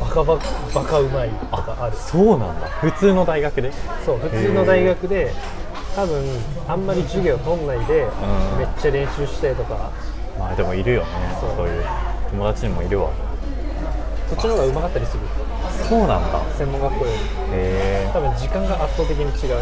[0.00, 1.96] バカバカバカうまいとかある。
[1.96, 2.68] そうなんだ。
[2.80, 3.72] 普通の大学で？
[4.04, 5.32] そう普通の大学で
[5.94, 6.24] 多分
[6.68, 8.58] あんまり授業取んないでうん。
[8.58, 9.90] めっちゃ練習してとか。
[10.38, 11.06] まあでもいるよね。
[11.40, 11.50] そう。
[11.56, 11.84] そういう
[12.30, 13.10] 友達にもいるわ。
[14.28, 15.20] そっちの方がうまかったりする。
[15.88, 16.42] そうなんだ。
[16.56, 17.18] 専門学校より。
[17.18, 17.20] へ
[17.52, 19.56] え多分時間が圧倒的に違う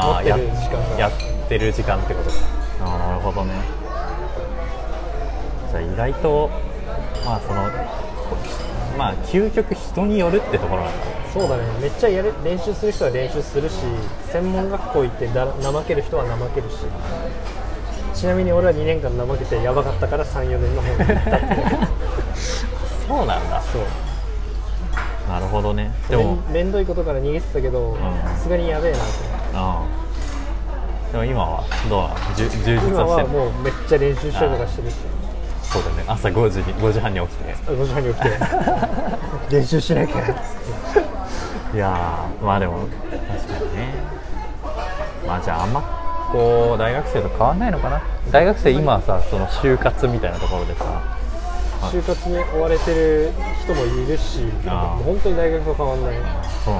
[0.00, 1.12] ああや持ってる時間がやっ
[1.48, 2.36] てる時間ってことか。
[2.82, 3.52] ああなるほどね。
[5.70, 6.50] じゃあ意外と
[7.24, 7.68] まあその
[8.96, 10.98] まあ究極人によるってところなんだ。
[11.32, 11.64] そうだね。
[11.80, 13.74] めっちゃやる練習する人は練習するし
[14.32, 16.76] 専門学校行ってだ怠ける人は怠けるし。
[18.12, 21.46] ちなみに俺は2年間怠けてやばかったから34年の方に行ったって。
[23.06, 23.62] そうなんだ。
[23.62, 23.82] そう。
[25.28, 25.90] なるほどね。
[26.08, 27.96] でもめんどいことから逃げてたけどん。
[27.96, 32.34] さすがにやべえなってああでも今はどうなの？
[32.36, 33.38] じゅ充実今ははしてる？
[33.38, 34.94] もうめっちゃ練習したりとかしてるし。
[35.62, 36.04] そうだね。
[36.06, 37.54] 朝5時に5時半に起きて。
[37.54, 38.30] 5時半に起きて。
[39.56, 40.20] 練習しなきゃ。
[41.74, 43.94] いやーまあでも確かにね。
[45.26, 45.82] まあじゃああんま
[46.32, 48.00] こう大学生と変わんないのかな？
[48.30, 50.84] 大学生今はさその就活みたいなところでさ。
[51.90, 53.32] 就活に追われてる
[53.64, 54.44] 人もいるし
[55.02, 56.14] 本当に大学と変わんない。
[56.62, 56.74] そう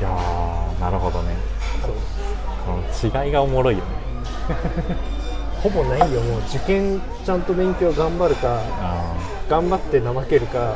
[0.00, 0.49] いやー
[0.80, 1.34] なるほどね。
[1.82, 1.92] そう。
[3.00, 3.90] その違いがおもろいよね。
[5.62, 6.20] ほぼないよ。
[6.22, 9.14] もう受験ちゃんと勉強頑張るかあ
[9.48, 10.74] 頑張って怠けるか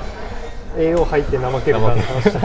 [0.77, 2.33] 栄養入って怠けるかの話。
[2.33, 2.41] だ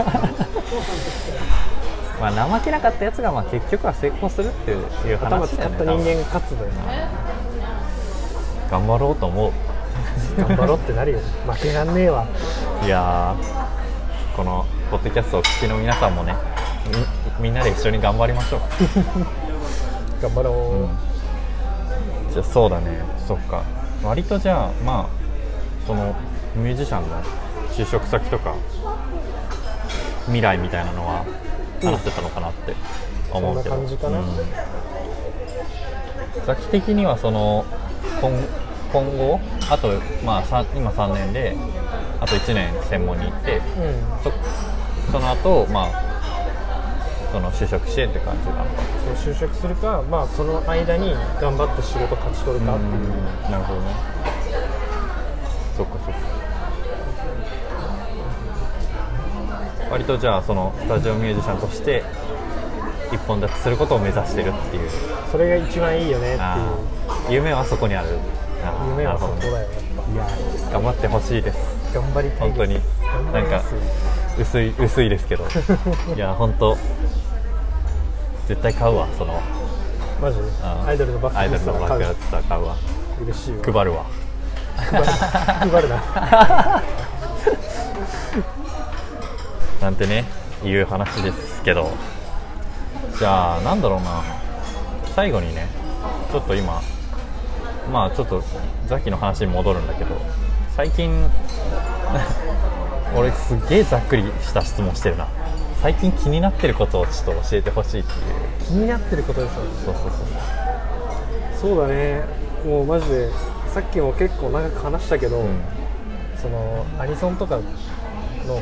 [2.20, 4.84] まあ怠けなかったやつがまあ結局は成功するっていう
[5.18, 6.70] 頭話だよね使った人間が勝つだよ
[8.70, 9.52] 頑張ろうと思う。
[10.38, 12.24] 頑張ろうってなるよ 負けらんねえわ。
[12.84, 16.34] いやーこのポッドキャストをお聞きの皆さんもね
[17.40, 18.60] みみんなで一緒に頑張りましょう。
[20.22, 20.88] 頑張ろ
[22.30, 23.02] う、じゃあそうだね。
[23.26, 23.62] そっか。
[24.04, 25.06] 割とじゃあまあ
[25.86, 26.14] その
[26.54, 27.16] ミュージシャンの
[27.70, 28.54] 就職先とか
[30.26, 31.24] 未来みたいなのは
[31.82, 32.74] 話せたのかなって
[33.32, 34.18] 思うけど、そんな感じかな。
[34.18, 34.26] うん。
[36.46, 37.64] ザキ的にはその
[38.20, 38.30] 今
[38.92, 39.88] 今後あと、
[40.24, 41.56] まあ、さ今3年で
[42.20, 43.62] あと1年専門に行ってうん。
[44.22, 44.32] そ
[45.12, 46.09] その後まあ
[47.32, 48.70] その就職してって感じなのか
[49.22, 53.50] そう就職するかまあその間に頑張って仕事勝ち取るかっていう。
[53.50, 53.86] なるほどね。
[55.76, 56.20] そっかそっか。
[59.90, 62.04] 割とじゃあそのスタジオミュージシャンとして
[63.12, 64.90] 一本立ちすることを目指してるっていう。
[65.30, 67.30] それが一番いいよねってあいう。
[67.30, 67.32] ー。
[67.34, 68.08] 夢はそこにある。
[68.90, 69.68] 夢はそこだよ。
[69.68, 70.26] ねぱいや
[70.72, 71.94] 頑張ってほしいです。
[71.94, 72.58] 頑張りたいです。
[72.58, 72.80] 本当に。
[73.32, 73.62] なんか
[74.38, 75.44] 薄い薄いですけど。
[76.14, 76.76] いや本当
[78.50, 79.40] 絶対買うわその。
[80.20, 80.38] マジ？
[80.84, 82.76] アイドルのバッアイグドルのバッグだったら買うわ。
[83.22, 83.62] 嬉しいわ。
[83.62, 84.06] 配るわ。
[85.70, 85.88] 配る。
[85.88, 86.82] な。
[89.80, 90.24] なんてね
[90.64, 91.92] いう話ですけど。
[93.20, 94.20] じゃあなんだろうな。
[95.14, 95.68] 最後にね
[96.32, 96.82] ちょっと今
[97.92, 98.42] まあちょっと
[98.88, 100.16] ザキの話に戻るんだけど
[100.74, 101.30] 最近
[103.14, 105.28] 俺すっげえざっくりした質問してるな
[105.82, 108.16] 最近気になってることをちょっと教えてほしいっていう。
[108.66, 111.74] 気になってることでしょそうそうそう。
[111.74, 112.22] そうだね。
[112.66, 113.30] もうマジで
[113.72, 115.62] さっきも結構長く話したけど、うん。
[116.36, 117.62] そのアニソンとかの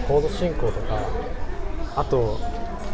[0.06, 0.98] コード進行とか
[1.94, 2.40] あと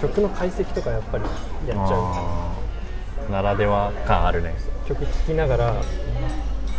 [0.00, 1.24] 曲の解析とかやっぱり
[1.68, 3.30] やっちゃう。
[3.30, 4.54] ならでは感あるね。
[4.86, 5.74] 曲聴きながら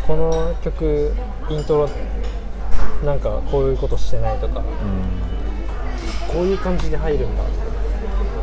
[0.07, 1.13] この曲
[1.49, 1.89] イントロ
[3.05, 4.61] なんかこういうことしてないとか。
[4.61, 5.34] うん
[6.31, 7.43] こういう感じで入るんだ。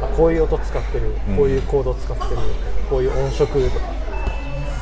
[0.02, 1.14] あこういう音使ってる。
[1.28, 1.36] うん。
[1.36, 2.40] こういうコード使ってる、
[2.88, 3.86] こういう音色とか。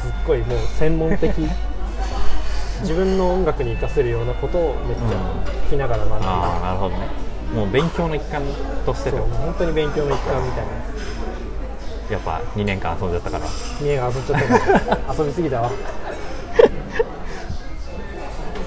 [0.03, 1.31] すっごいもう専門的。
[2.81, 5.05] 自分の音楽に活かせるようなことをめっちゃ
[5.67, 7.09] 聞きながら学んでいああなるほどね。
[7.55, 8.43] もう勉強の一環
[8.87, 9.21] としてそう。
[9.21, 10.73] 本当に勉強の一環みたいな。
[12.11, 13.47] やっぱ2年間遊んじゃったから。
[13.83, 15.15] 家が遊んじゃったから。
[15.19, 15.71] 遊びすぎたわ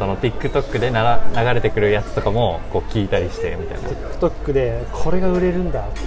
[0.03, 3.87] その TikTok でなら流れてくるやつとかもこう聞いたりしてみたいな。
[3.87, 6.01] TikTok でこれが売れるんだって。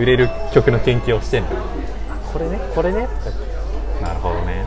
[0.00, 1.48] 売れる曲の研究をしてんの。
[2.32, 2.60] これね？
[2.72, 3.08] これね？
[3.08, 3.36] とか
[4.00, 4.64] なるほどね。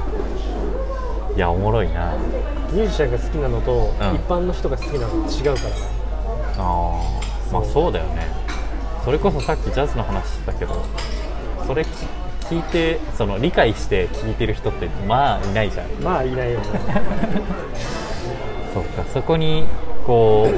[1.38, 2.12] いやおもろいな。
[2.12, 2.18] あ
[2.74, 4.16] ミュージシャンが好きなのと、ん。
[4.16, 5.76] 一般の人が好きなの違うから。
[6.58, 7.22] あ
[7.54, 7.72] まあそう。
[7.72, 8.28] そうだよね。
[9.06, 10.86] それこそさっきジャズの話したけど
[11.66, 11.86] それ
[12.49, 15.88] 聞いてその理解して聞いてる人ってまあいないじゃん。
[16.03, 16.65] まあいないよね。
[18.73, 19.65] そっかそこに
[20.06, 20.58] こうど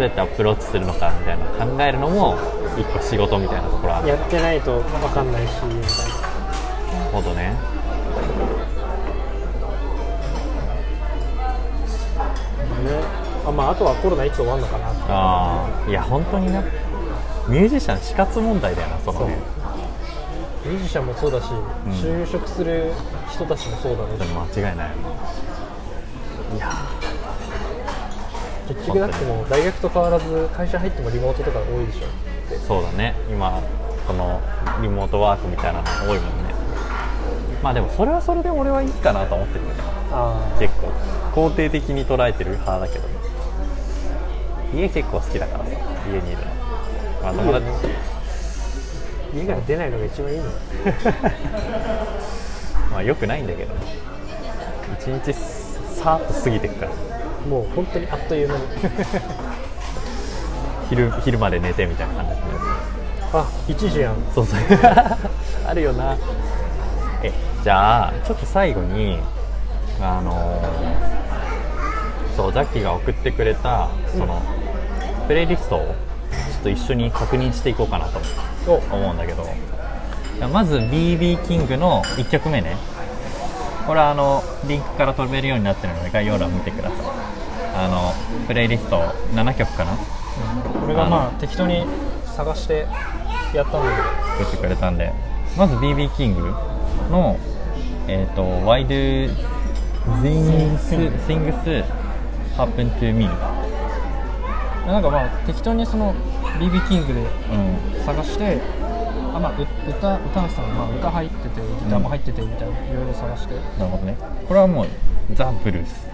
[0.00, 2.36] うやってアプローチするのかみたいな考えるのも
[2.76, 4.08] 一個仕事みたいなところある。
[4.08, 5.50] やってないと分かんないし。
[5.64, 5.86] みたいな
[7.12, 7.42] ほどね。
[7.42, 7.54] ね。
[13.46, 14.86] あまああとはコロナいつ終わるのかな。
[15.08, 16.62] ああいや本当にな。
[17.48, 19.36] ミュージシャン死活問題だよなそのね
[20.64, 21.50] ミュージシャンもそうだし、ん。
[21.90, 22.92] 就職する
[23.30, 24.88] 人たちもそうだろうしでも間違いない。
[24.88, 25.02] よね
[26.56, 26.72] いや
[28.68, 32.06] 結局だってもう大学と変わらず会社入ってもリモートとか多いでしょ。
[32.66, 33.14] そうだね。
[33.28, 33.60] 今
[34.06, 34.40] その
[34.80, 36.54] リモートワークみたいなの多いもんね。
[37.62, 39.76] まあでもそれはそれで俺はいいかなと思ってるよね。
[40.12, 40.88] あ結構。
[41.34, 43.08] 肯定的に捉えてる派だけど。
[44.74, 45.70] 家結構好きだからさ。
[46.08, 46.44] 家にいるの。
[47.22, 48.13] まあ友達いいよ
[49.34, 50.44] 家から出ないのが一番いいの。
[52.90, 53.80] まあよくないんだけどね。
[54.98, 56.92] 一日さーっと過ぎてくから。
[57.48, 58.62] もう本当にあっという間に。
[60.88, 62.36] 昼昼まで寝てみたいな感じで
[63.32, 64.14] あ一時やん。
[64.34, 64.60] そうそう。
[65.66, 66.16] あるよな。
[67.22, 69.18] えじゃあちょっと最後に
[70.00, 70.94] あのー
[72.36, 74.42] そうザッキーが送ってくれたその、
[75.28, 75.86] プレイリストをちょ
[76.60, 78.18] っと一緒に確認していこうかなと
[78.66, 79.46] お思うんだけど。
[80.52, 82.76] まず BB キングの1曲目ね。
[83.86, 86.98] これはあのリンクから飛べるようになってるので概要欄見てください。
[87.76, 88.12] あの
[88.46, 88.98] プレイリスト
[89.34, 89.96] 7曲かな。
[90.80, 91.84] これがまあ適当に
[92.36, 92.86] 探して
[93.54, 93.90] やったんだ
[94.38, 95.12] 作ってくれたんで。
[95.56, 96.52] まず BB キング
[97.10, 97.38] の
[98.08, 99.30] えっ、と Why do
[100.20, 100.78] things,
[101.26, 101.84] things
[102.56, 103.26] happen to me
[104.86, 106.14] なんかまあ適当にその
[106.58, 107.24] BB キングでう
[108.00, 108.04] ん。
[108.04, 108.60] 探して
[109.34, 113.54] あまあう歌歌さん、まあ、歌入っててギターも入っててみたいないろいろ探して。
[113.78, 114.16] なるほどね。
[114.46, 114.86] これはもう
[115.34, 116.06] ザ・ブルース。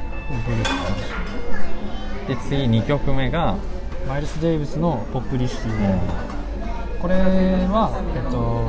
[0.46, 0.70] ブルース。
[2.28, 3.56] で次2曲目が、
[4.08, 5.94] マイルス・デイビスの「ポップリシティうで」
[7.02, 8.64] これはえっと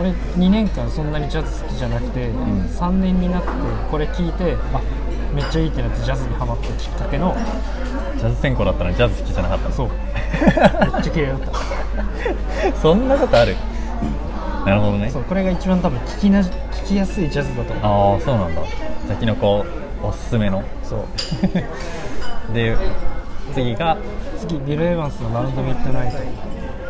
[0.00, 2.32] 俺2年間そんなにジャズ好きじゃなくて、ん。
[2.32, 3.48] 3年になって
[3.90, 4.80] これ聞いてあ
[5.34, 7.34] めっちゃいいってなってジャズにハマったきっかけのん
[8.16, 9.74] ジャズ専攻だったらジャズ好きじゃなかったの。
[9.74, 9.90] そう
[10.32, 12.76] めっちゃ綺麗だった。
[12.80, 13.56] そんなことある？
[14.64, 15.10] なるほどね。
[15.10, 18.14] そうこれが一番多分聞きな聞きやすいジャズだと思う。
[18.14, 18.62] ああそうなんだ。
[18.62, 19.64] さっきのこ
[20.02, 20.62] うおすすめの。
[20.82, 21.04] そう。
[22.54, 22.76] で
[23.54, 23.96] 次が、
[24.38, 26.18] 次ビル・エヴァンスの「ラウンド・ミッドナイト」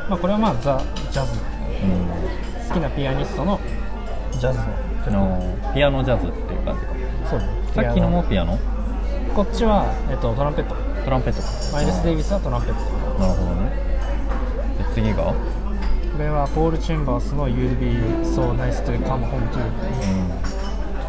[0.08, 1.32] まあこれはまあザ・ジャズ。
[1.80, 3.60] うん、好きなピアニストの
[4.32, 4.58] ジャズ。
[5.10, 5.40] の
[5.74, 6.92] ピアノジャズっていう感じか。
[7.30, 7.40] そう。
[7.74, 8.58] さっきのもピアノ。
[9.34, 10.74] こっちは、えっと、トランペット
[11.08, 11.40] トランペット。
[11.40, 12.80] かマイルス・デイビスはトランペット。
[13.18, 13.72] なるほどね。
[14.76, 15.32] で次が？
[15.32, 15.34] こ
[16.18, 17.96] れはポール・チェンバースの「You'll be
[18.28, 19.72] so nice to come home to」うん。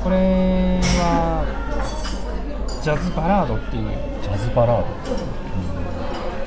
[0.02, 1.44] これは
[2.82, 3.90] ジャズバラードっていう。
[4.24, 4.86] ジャズバラード？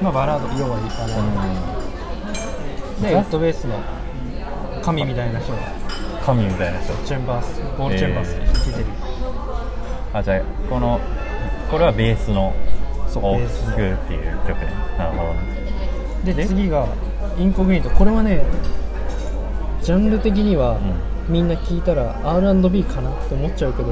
[0.01, 1.17] まあバラード要はバラー
[3.03, 3.79] ドでウッドベースの
[4.83, 5.53] 神みたいな人。
[5.53, 5.59] が
[6.25, 6.95] 神みたいな人。
[7.05, 8.87] チェンバースポール・チェンバースで弾いてる、
[10.15, 10.99] あじゃあこの
[11.71, 12.55] これはベースの
[13.21, 15.41] 大きくっていう曲ねなるほどね。
[16.25, 16.87] でで次が
[17.39, 18.45] インコグニートこれはね
[19.83, 20.79] ジャンル的には、
[21.29, 23.89] みんな聞いたら R&B かなって思っちゃうけど、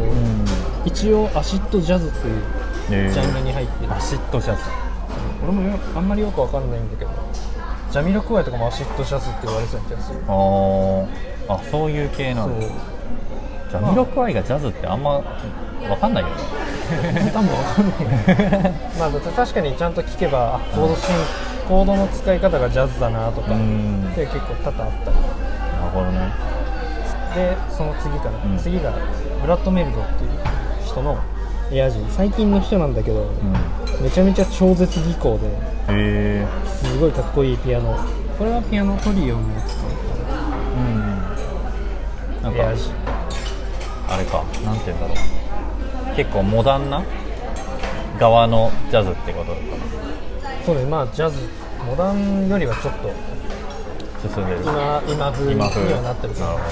[0.85, 2.43] 一応アシッドジャズっていう
[2.93, 3.13] えー。
[3.13, 4.63] ジャンルに入ってる、アシッドジャズ。
[5.43, 7.11] 俺もよあんまりよくわかんないんだけど
[7.91, 10.21] ジャミロクワイとかもアシッドジャズって言われてた気がする。
[10.29, 11.07] あー。
[11.49, 12.67] あそういう系なそんだ。
[12.67, 12.71] う。
[13.71, 16.37] ジャミロクワイがジャズってあんまわかんないよね
[17.33, 18.73] 多分わかんない。
[18.99, 21.15] まあだって確かにちゃんと聞けばあコード進
[21.69, 24.13] コードの使い方がジャズだなとかうん。
[24.15, 25.11] で結構多々あった。
[25.11, 25.23] りな
[25.85, 26.33] るほどね。
[27.35, 28.59] でその次かな、うん。
[28.59, 28.93] 次が
[29.41, 30.31] ブラッド・メルドっていう
[30.85, 31.17] 人の
[31.71, 32.11] エアジー。
[32.11, 34.03] 最近の人なんだけど、うん。
[34.03, 35.49] めちゃめちゃ超絶技巧で
[36.67, 37.97] すごいかっこいいピアノ。
[38.39, 39.83] これはピアノトリオのやつか
[40.77, 42.91] うんなんかエアジ
[44.09, 44.43] あれか。
[44.65, 45.40] なんて言うんだろう
[46.21, 47.03] 結構モダンな
[48.19, 49.55] 側のジャズってこと？
[49.55, 49.63] だか
[50.67, 51.49] そうねまあジャズ
[51.87, 53.15] モダンよりはちょっとな
[54.35, 54.61] 進んでる。
[54.61, 55.59] 今今風に
[55.95, 56.65] はなってるけどなるほ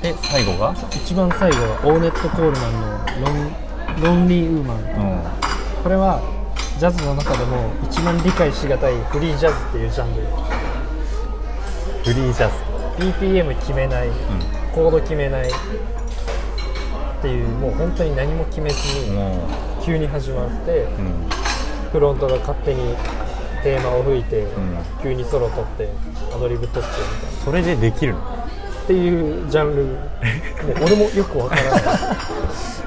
[0.00, 0.74] で最後が？
[0.92, 2.80] 一番最後はオーネット・コールマン
[3.20, 3.52] のロン
[4.00, 5.22] 「ロンリー・ウーマン」うん。
[5.82, 6.22] これは
[6.78, 10.22] ジャズの中でも一番理解しがたいフリージャズっていうジャンル。
[12.02, 12.54] フリージャズ。
[12.96, 14.08] BPM 決めない、
[14.72, 15.50] コード決めない
[17.24, 19.48] っていうもう本当に何も決めずにも
[19.82, 20.86] 急に始まって
[21.90, 22.94] フロントが勝手に
[23.62, 24.46] テーマを吹いて、ん
[25.02, 25.88] 急にソロ取って
[26.34, 27.44] アドリブ取ってみたいな。
[27.46, 28.20] それでできるの？
[28.20, 29.98] っていうジャンルもう
[30.84, 31.82] 俺もよくわからない。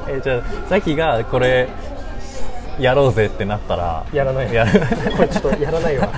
[0.20, 1.68] えじゃあさっきがこれ
[2.80, 4.54] やろうぜってなったらやらない。
[4.54, 6.10] やらこれちょっとやらないわ。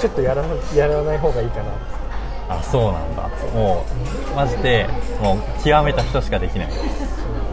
[0.00, 2.01] ちょっとやらなやらない方がいいかな
[2.48, 3.28] あそうなんだ。
[3.54, 3.84] も
[4.32, 4.86] うマジで
[5.20, 6.68] もう極めた人しかできない。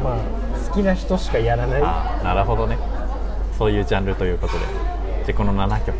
[0.03, 0.17] まあ
[0.67, 1.81] 好きな人しかやらない。
[1.83, 2.77] あなるほどね。
[3.57, 4.65] そういうジャンルということで。
[5.25, 5.97] じゃあこの7曲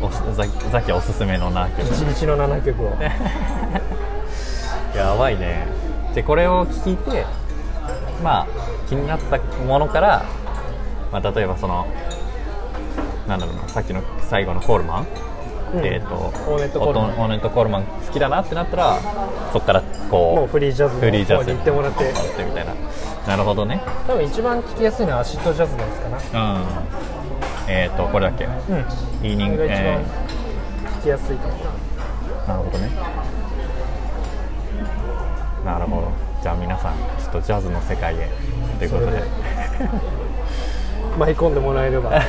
[0.00, 1.88] おすざざっきおすすめの7曲。
[1.88, 2.92] 一日の7曲を。
[4.96, 5.66] やばいね。
[6.14, 7.24] でこれを聞いて
[8.22, 8.46] まあ
[8.88, 10.24] 気になったものから、
[11.10, 11.86] まあ、例えばその
[13.26, 15.31] なんだろうなさっきの最後のコールマン、うん
[15.74, 17.10] えー、とオーネットコールマン。
[17.12, 19.00] オーネットコールマン好きだなってなったら
[19.52, 21.44] そこからこうフリージャズのフリージャズ。
[21.44, 22.10] 方に行ってもらって。
[22.10, 22.74] ってみたいな。
[23.26, 23.80] なるほどね。
[24.06, 26.54] 多分一番聴きやすいのはアシッドジャズのやつかな。
[26.54, 26.62] うん。
[27.68, 28.44] えっ、とこれだっけ。
[28.44, 28.52] うん。
[28.52, 30.04] イーニングこれが一番え
[30.96, 31.54] 聴きやすいかも。
[31.54, 32.90] ーなるほどね。
[35.64, 36.12] なるほど。
[36.42, 38.28] じゃあ皆さんちょっとジャズの世界へ。
[38.78, 39.22] ということで。
[41.18, 42.10] 舞い込んでもらえれば。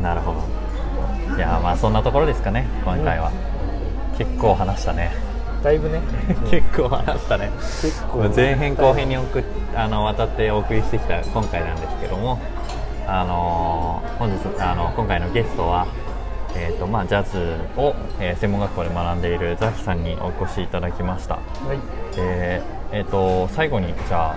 [0.00, 0.55] なるほど
[1.36, 3.30] いやーまあそんなところですかね今回は、
[4.18, 5.10] 結構話したね。
[5.62, 6.00] だいぶね。
[6.50, 7.50] 結構話したね。
[7.56, 12.38] 結構前編後編に送っあの渡ってお送りしてきた今回なんですけども、
[13.06, 15.86] あのー本日あの今回のゲストは、
[16.54, 21.34] えーとまあ、ジャズを、えー専門学校で学んでいるザキさんにお越しいただきました。
[21.34, 21.40] は
[21.74, 22.16] い。
[22.16, 22.62] で
[22.92, 24.34] えー、と最後にじゃあ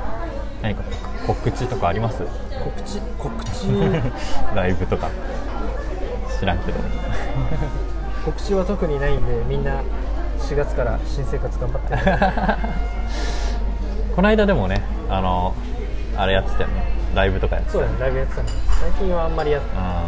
[0.62, 0.82] 何か
[1.28, 2.24] 告知とかあります？
[2.24, 3.68] 告知告知？
[4.56, 5.08] ライブとか
[6.40, 6.80] 知らんけど
[8.26, 9.82] 告知は特にないんでみんな
[10.40, 11.98] 4月から新生活頑張って。
[14.16, 15.54] この間でもねあの
[16.18, 16.84] あれやってたよね。
[17.16, 18.50] ライブとかやってたそうだねライブやってたね。
[18.82, 20.04] 最近はあんまりやっあ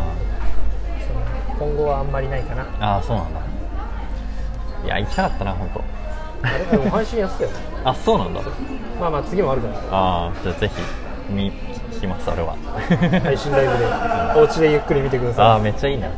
[1.57, 2.65] その今後はあんまりないかな。
[2.79, 3.39] あーそうなんだ。
[4.85, 5.83] いや行きたかったな本当。
[6.47, 7.49] あれでも配信やってたよ
[7.85, 8.41] あそうなんだ。
[8.99, 9.73] まあまあ次もあるから。
[9.91, 10.73] ああじゃあぜひ
[12.01, 12.55] きますそれは。
[13.23, 14.41] 配信ライブで。
[14.41, 15.45] お家でゆっくり見てください。
[15.45, 16.09] ああめっちゃいいな。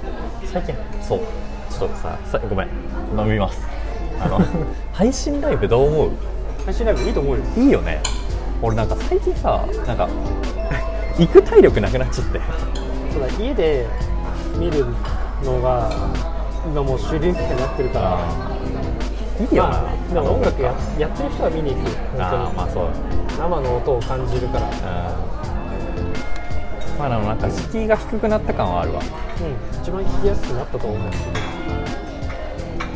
[0.45, 0.75] 最近。
[1.01, 1.19] そう。
[1.69, 2.67] ちょっとささごめん。
[3.17, 3.61] 飲みます。
[4.21, 4.39] あの
[4.93, 6.11] 配信ライブどう思う？
[6.65, 7.43] 配信ライブいいと思うよ。
[7.57, 8.01] いいよね。
[8.61, 10.07] 俺なんか最近さなんか
[11.17, 12.39] 行く体力なくなっちゃって。
[13.11, 13.85] そうだ家で
[14.57, 14.85] 見る
[15.43, 15.91] のが
[16.65, 18.19] 今もう主流になってるから。
[19.41, 19.77] いいよな、ま
[20.11, 21.87] あ、でも音楽ややってる人は見に行く。
[21.89, 22.87] よあ本あまあそう
[23.35, 24.67] 当に生の音を感じるから。
[24.67, 25.52] うん
[26.97, 29.01] まあでもなんか敷居が低くなった感はあるわ。
[29.01, 31.11] うん一番聞きやすくなったと思う。
[31.11, 31.15] し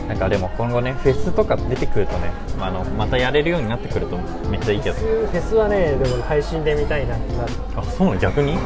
[0.08, 4.18] なんかでも今後ねフェスとか出てくるとね、まあ、あのまたやれるようになってくると
[4.50, 4.95] めっちゃいいけど。
[4.95, 7.52] フェスはねでも配信で見たいなってなる。
[7.76, 8.20] あそうなの？
[8.22, 8.54] 逆に？
[8.54, 8.62] ミュ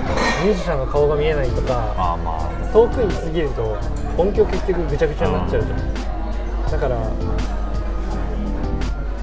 [0.51, 2.51] ージシャンの顔が見えないとかああまあ。
[2.71, 3.75] 遠くに過ぎると
[4.17, 5.77] 音響結局ぐちゃぐちゃになっちゃうじゃん。
[6.71, 7.11] だから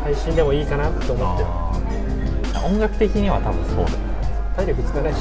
[0.02, 1.48] 配信でもいいかなって思ってる。
[1.48, 2.66] あー。
[2.66, 3.98] 音楽的には多分そうだよ。
[4.56, 5.18] 体力つかないし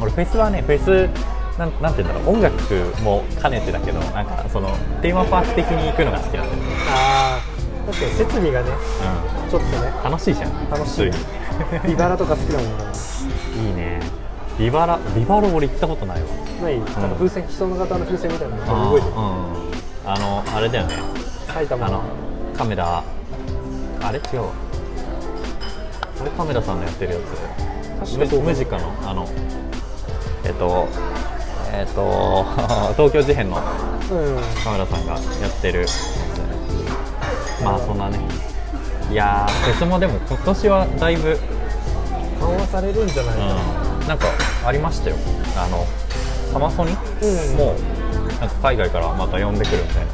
[0.00, 1.08] 俺フェスはねフェス
[1.58, 2.54] なんなんて言うんだろう音楽
[3.02, 4.68] も兼ねてだけどなんかその
[5.02, 8.70] テーマパーク的に行くのが好きなんだよね、ああ確かに設備がね
[9.50, 9.92] ちょっとね。
[9.96, 10.70] うん、楽しいじゃん。
[10.70, 11.10] 楽しい。
[11.86, 12.84] ビバラとか好きだもんね
[13.56, 14.00] にいいね。
[14.58, 16.28] ビバラビバラ俺行ったことないわ。
[16.62, 16.78] ない？
[16.78, 19.14] なんか風船人の型の風船みたいなのがあ動いてる。
[19.14, 19.22] ーうん。
[20.04, 20.94] あのあれだよね。
[21.48, 22.02] 埼玉の。
[22.56, 23.02] カメラ。
[24.02, 24.18] あれ？
[24.18, 24.52] 違うわ。
[26.20, 27.22] あれカメラさんのやってるやつ。
[28.12, 29.26] 確かそうムムジカのあの
[30.48, 30.88] えっと
[31.72, 32.46] えっと
[32.96, 34.40] 東京事変のうん。
[34.64, 35.18] カメラさんがや
[35.48, 35.86] ってる。
[37.62, 38.18] まあそんなね。
[39.10, 41.38] いやーフェスもでも今年はだいぶ、
[42.40, 43.40] 緩和されるんじゃないか。
[43.40, 44.26] なうん、なんか
[44.64, 45.16] ありましたよ。
[45.56, 45.86] あの
[46.52, 46.96] サマソニ？
[47.22, 47.56] うん。
[47.56, 47.74] も
[48.40, 50.04] なんか海外からまた呼んでくるみたい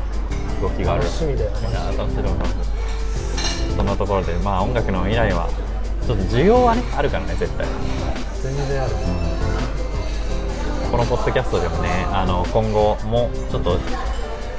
[0.61, 1.03] な動きがある。
[1.03, 1.51] 楽しみだよ。
[3.77, 5.49] そんなところでまあ音楽の未来は
[6.07, 7.67] ちょっと需要はねあるからね絶対。
[8.43, 8.91] 全然ある
[10.95, 13.81] このポッドキャストでもねあの今後もちょっと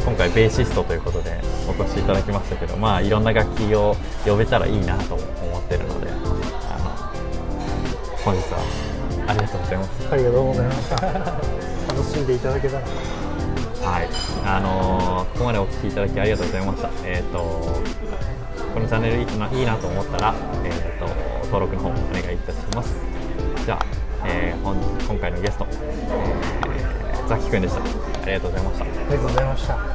[0.03, 6.89] 今回ベーシストということでお越しいただきましたけどまあいろんな楽器を呼べたらいいなと思ってるのであの
[8.21, 8.59] 本日は
[9.29, 12.87] ありがとうございますありがとうございました楽しんでいただけたら
[13.85, 14.09] はい、
[14.43, 16.89] あのーここまでお聞きいただきありがとうございました。
[17.05, 17.37] えっ、と
[18.73, 21.07] このチャンネルいいないいなと思ったら、えっ、と
[21.45, 22.95] 登録の方お願いいたします。
[23.63, 23.94] じゃあ、
[24.27, 24.75] えー本
[25.07, 27.81] 今回のゲスト、えーザキくんでした。
[27.81, 28.85] ありがとうございました。
[28.85, 29.94] ありがとうございました